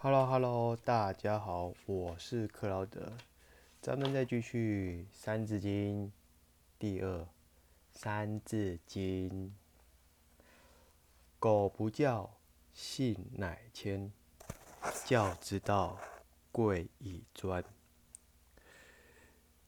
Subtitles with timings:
[0.00, 3.14] Hello Hello，大家好，我是克劳德，
[3.80, 6.06] 咱们再继续《三字经》
[6.78, 7.22] 第二，
[7.90, 9.28] 《三字经》，
[11.40, 12.38] 狗不教，
[12.72, 14.12] 性乃迁，
[15.04, 15.98] 教之道，
[16.52, 17.64] 贵以专。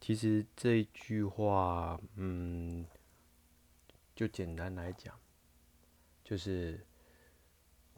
[0.01, 2.87] 其实这句话，嗯，
[4.15, 5.13] 就简单来讲，
[6.23, 6.87] 就是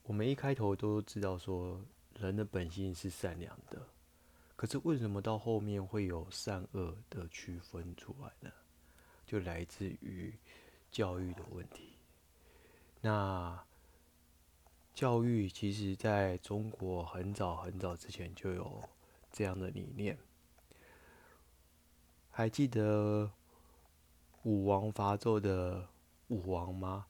[0.04, 1.78] 我们一开头都知道说。
[2.26, 3.86] 人的本性是善良的，
[4.56, 8.50] 可是为什么到后面会有善恶的区分出来呢？
[9.26, 10.32] 就来自于
[10.90, 11.96] 教育的问题。
[13.00, 13.62] 那
[14.94, 18.82] 教育其实在中国很早很早之前就有
[19.30, 20.18] 这样的理念。
[22.30, 23.30] 还记得
[24.42, 25.88] 武王伐纣的
[26.28, 27.06] 武王吗？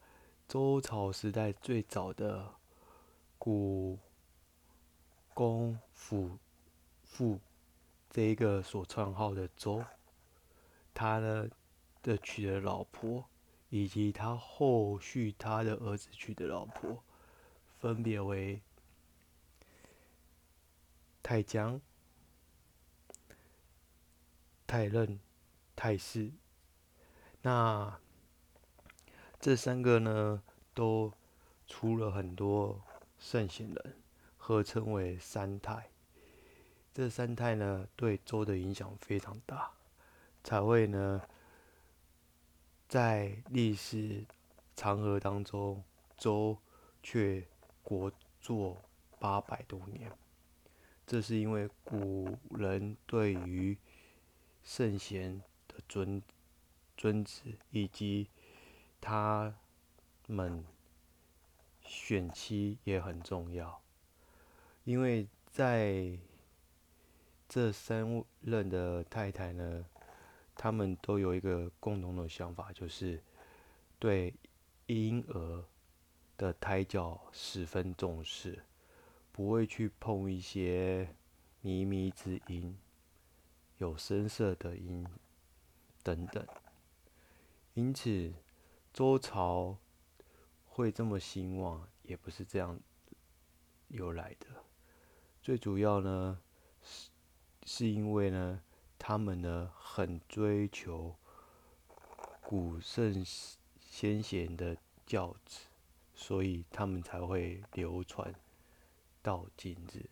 [0.48, 2.54] 周朝时代最早的
[3.38, 3.98] 古。
[5.34, 6.38] 公府
[7.04, 7.40] 父
[8.10, 9.82] 这一个所创号的周，
[10.92, 11.48] 他呢
[12.02, 13.24] 的娶的老婆，
[13.70, 17.02] 以及他后续他的儿子娶的老婆，
[17.78, 18.60] 分别为
[21.22, 21.80] 太江、
[24.66, 25.18] 太任、
[25.74, 26.30] 太师。
[27.40, 27.98] 那
[29.40, 30.42] 这三个呢，
[30.74, 31.12] 都
[31.66, 32.82] 出了很多
[33.18, 34.01] 圣贤人。
[34.44, 35.88] 合称为三太，
[36.92, 39.70] 这三太呢对周的影响非常大，
[40.42, 41.22] 才会呢
[42.88, 44.26] 在历史
[44.74, 45.84] 长河当中，
[46.16, 46.58] 周
[47.04, 47.46] 却
[47.84, 48.10] 国
[48.42, 48.76] 祚
[49.20, 50.10] 八百多年。
[51.06, 53.78] 这是因为古人对于
[54.64, 56.20] 圣贤的尊
[56.96, 58.28] 尊旨，以及
[59.00, 59.54] 他
[60.26, 60.64] 们
[61.82, 63.80] 选妻也很重要。
[64.84, 66.18] 因为在
[67.48, 69.84] 这三任的太太呢，
[70.56, 73.22] 他们都有一个共同的想法，就是
[73.98, 74.34] 对
[74.86, 75.64] 婴儿
[76.36, 78.64] 的胎教十分重视，
[79.30, 81.14] 不会去碰一些
[81.62, 82.76] 靡靡之音、
[83.78, 85.06] 有声色的音
[86.02, 86.44] 等等。
[87.74, 88.32] 因此，
[88.92, 89.78] 周朝
[90.64, 92.80] 会这么兴旺，也不是这样
[93.88, 94.46] 由来的。
[95.42, 96.38] 最主要呢，
[96.84, 97.10] 是
[97.64, 98.62] 是因为呢，
[98.96, 101.16] 他们呢很追求
[102.40, 103.24] 古圣
[103.80, 105.62] 先贤的教旨，
[106.14, 108.32] 所以他们才会流传
[109.20, 110.08] 到今日。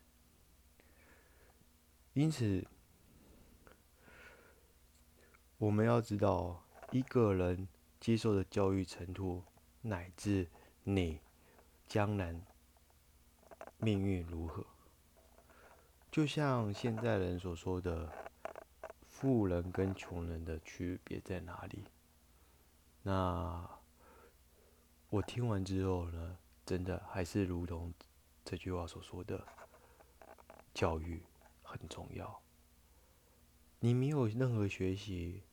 [2.14, 2.66] 因此，
[5.58, 7.68] 我们要知道一个人
[8.00, 9.44] 接受的教育程度，
[9.82, 10.48] 乃至
[10.82, 11.20] 你
[11.86, 12.34] 将来
[13.78, 14.66] 命运如何。
[16.10, 18.12] 就像现在人所说的，
[19.06, 21.84] 富人跟穷人的区别在哪里？
[23.02, 23.70] 那
[25.08, 27.94] 我听完之后呢，真的还是如同
[28.44, 29.46] 这句话所说的，
[30.74, 31.22] 教育
[31.62, 32.42] 很重要。
[33.78, 35.44] 你没有任何学习，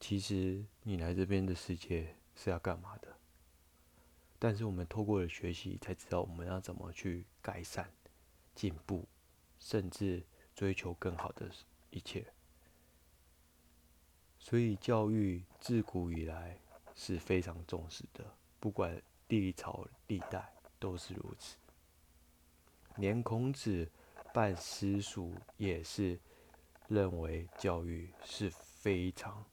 [0.00, 3.16] 其实你来这边的世界是要干嘛的？
[4.40, 7.88] 但是我们透过了学习，才知道我们要怎么去改善、
[8.52, 9.06] 进步。
[9.60, 11.48] 甚至追求更好的
[11.90, 12.26] 一切，
[14.38, 16.58] 所以教育自古以来
[16.94, 18.24] 是非常重视的，
[18.58, 21.56] 不管历朝历代都是如此。
[22.96, 23.88] 连孔子
[24.34, 26.18] 办私塾也是
[26.88, 29.44] 认为教育是非常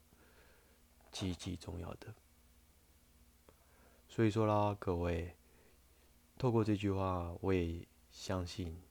[1.12, 2.14] 积极重要的。
[4.10, 5.36] 所以说啦，各位，
[6.38, 8.87] 透过这句话，我也相信。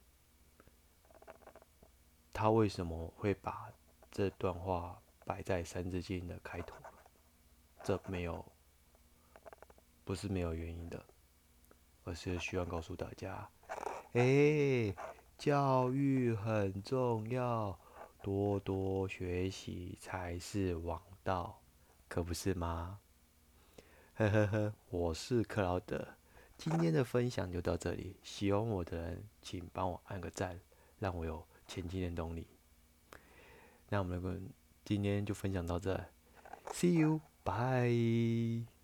[2.36, 3.72] 他为什么会把
[4.12, 6.76] 这段话摆在《三字经》的开头？
[7.82, 8.44] 这没有，
[10.04, 11.02] 不是没有原因的，
[12.04, 13.48] 而是需要告诉大家：
[14.12, 14.94] 哎，
[15.38, 17.78] 教育很重要，
[18.22, 21.58] 多多学习才是王道，
[22.06, 23.00] 可不是吗？
[24.16, 26.06] 呵呵呵，我是克劳德，
[26.58, 28.18] 今天的分享就到这里。
[28.22, 30.60] 喜欢我的人，请帮我按个赞，
[30.98, 31.42] 让我有。
[31.66, 32.46] 前进的动力。
[33.88, 34.50] 那我们
[34.84, 36.04] 今天就分享到这
[36.72, 38.75] ，See you，bye。